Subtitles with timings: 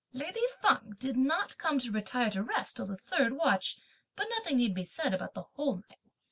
[0.13, 3.77] Lady Feng did not come to retire to rest till the third watch;
[4.15, 5.99] but nothing need be said about the whole night.